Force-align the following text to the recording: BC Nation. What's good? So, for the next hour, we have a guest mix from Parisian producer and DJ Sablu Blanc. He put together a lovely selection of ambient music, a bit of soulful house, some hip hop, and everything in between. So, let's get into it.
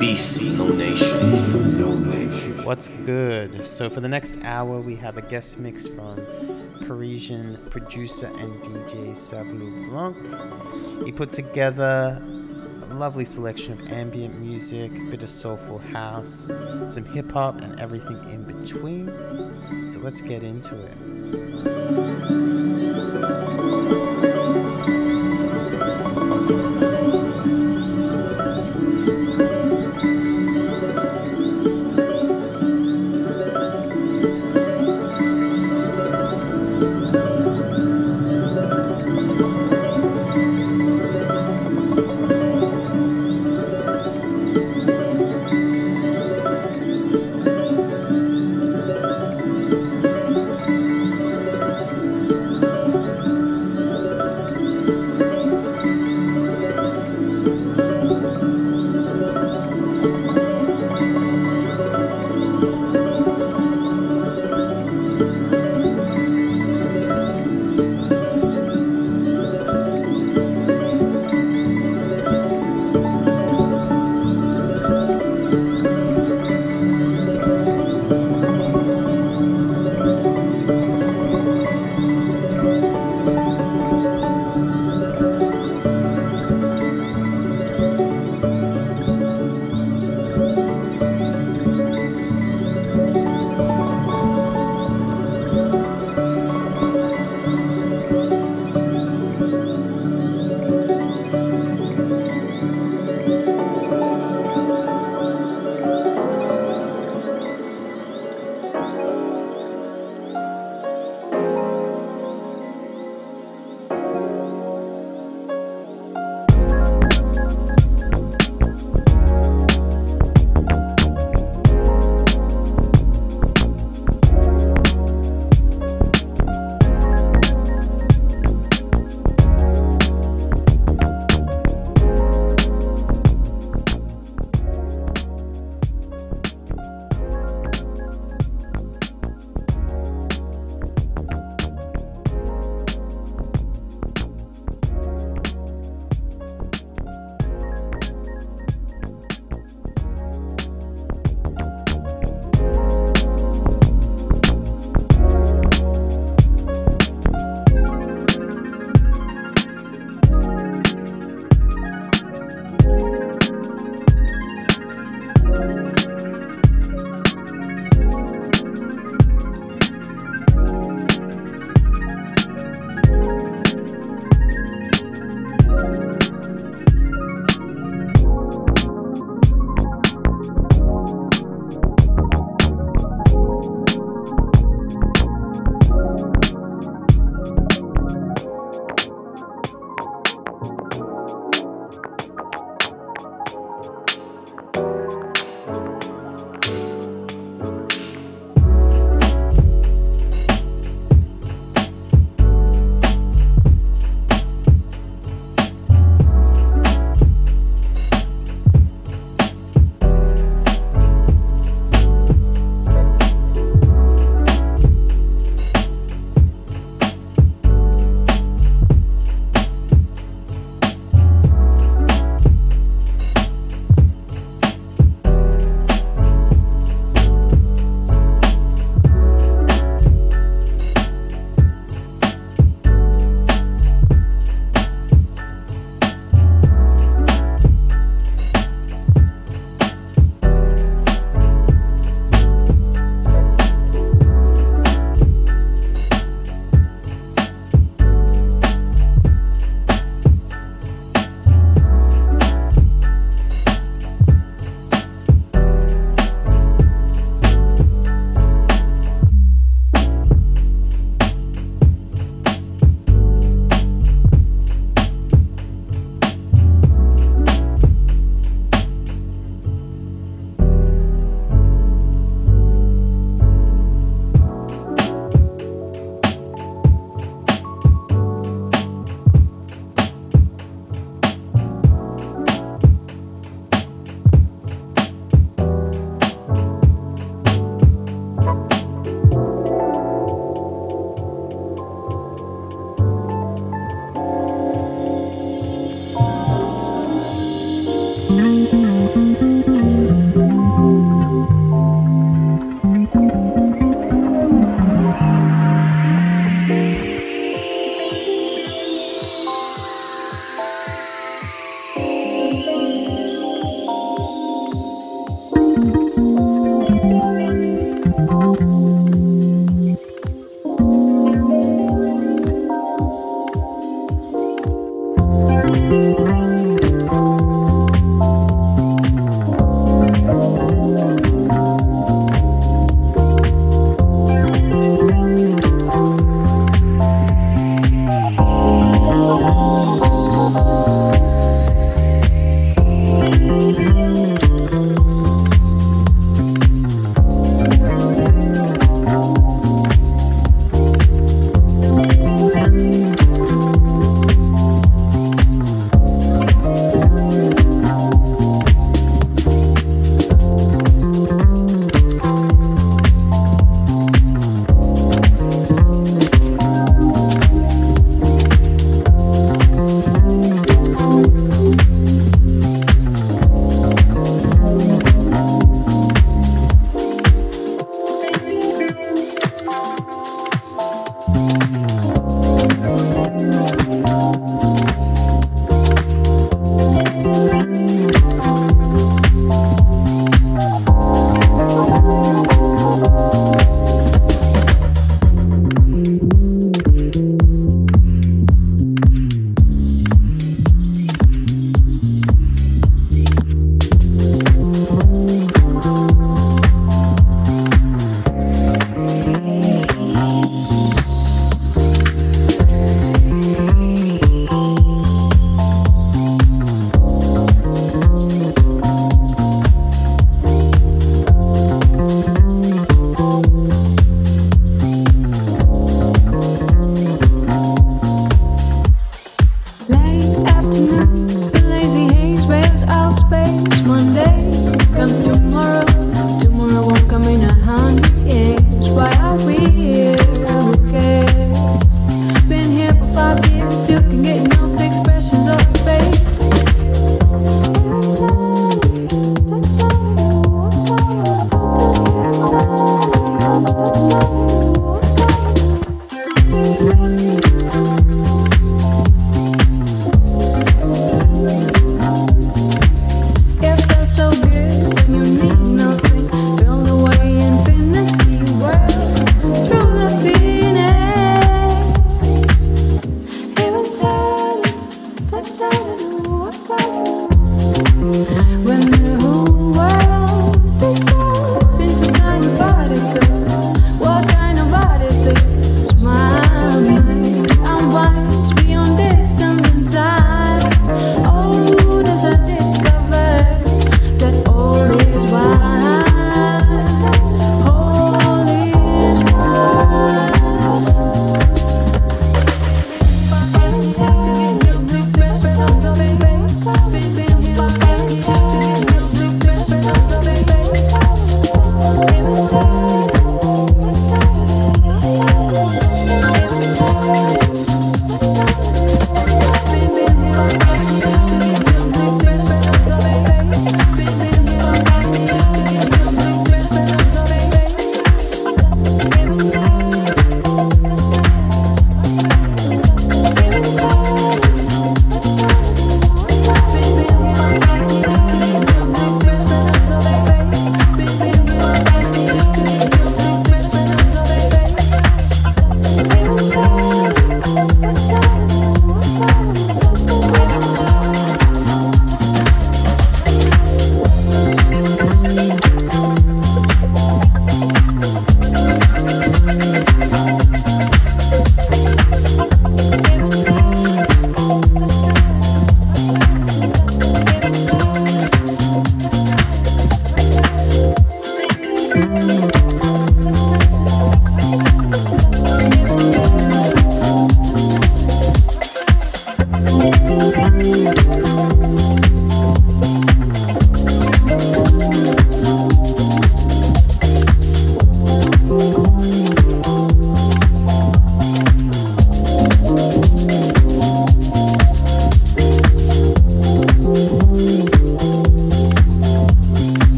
BC 0.00 0.76
Nation. 0.76 2.64
What's 2.64 2.86
good? 3.04 3.66
So, 3.66 3.90
for 3.90 4.00
the 4.00 4.08
next 4.08 4.36
hour, 4.44 4.80
we 4.80 4.94
have 4.94 5.16
a 5.16 5.22
guest 5.22 5.58
mix 5.58 5.88
from 5.88 6.24
Parisian 6.86 7.58
producer 7.68 8.26
and 8.26 8.62
DJ 8.62 9.10
Sablu 9.10 9.90
Blanc. 9.90 11.04
He 11.04 11.10
put 11.10 11.32
together 11.32 12.22
a 12.88 12.94
lovely 12.94 13.24
selection 13.24 13.72
of 13.72 13.90
ambient 13.90 14.38
music, 14.38 14.92
a 14.96 15.10
bit 15.10 15.24
of 15.24 15.30
soulful 15.30 15.78
house, 15.78 16.46
some 16.90 17.04
hip 17.04 17.32
hop, 17.32 17.60
and 17.60 17.80
everything 17.80 18.22
in 18.30 18.44
between. 18.44 19.08
So, 19.88 19.98
let's 19.98 20.22
get 20.22 20.44
into 20.44 20.76
it. 20.80 22.77